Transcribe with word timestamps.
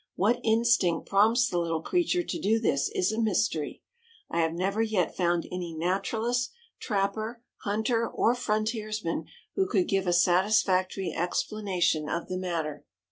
What 0.15 0.39
instinct 0.43 1.07
prompts 1.07 1.47
the 1.47 1.59
little 1.59 1.83
creature 1.83 2.23
to 2.23 2.39
do 2.39 2.57
this, 2.59 2.89
is 2.89 3.11
a 3.11 3.21
mystery. 3.21 3.83
I 4.31 4.39
have 4.39 4.51
never 4.51 4.81
yet 4.81 5.15
found 5.15 5.45
any 5.51 5.75
naturalist, 5.75 6.53
trapper, 6.79 7.43
hunter 7.65 8.09
or 8.09 8.33
frontiersman 8.33 9.25
who 9.53 9.67
could 9.67 9.87
give 9.87 10.07
a 10.07 10.13
satisfactory 10.13 11.13
explanation 11.15 12.09
of 12.09 12.29
the 12.29 12.37
matter. 12.39 12.83